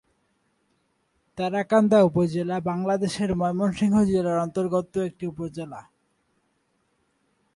[1.37, 5.81] তারাকান্দা উপজেলা বাংলাদেশের ময়মনসিংহ জেলার অন্তর্গত একটি উপজেলা।